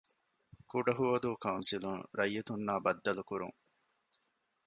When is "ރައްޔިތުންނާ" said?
2.17-2.73